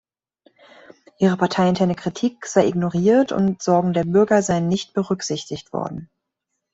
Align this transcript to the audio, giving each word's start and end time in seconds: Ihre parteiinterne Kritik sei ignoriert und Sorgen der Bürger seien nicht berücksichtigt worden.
Ihre 1.19 1.37
parteiinterne 1.37 1.93
Kritik 1.93 2.47
sei 2.47 2.65
ignoriert 2.67 3.31
und 3.31 3.61
Sorgen 3.61 3.93
der 3.93 4.03
Bürger 4.03 4.41
seien 4.41 4.67
nicht 4.67 4.95
berücksichtigt 4.95 5.73
worden. 5.73 6.09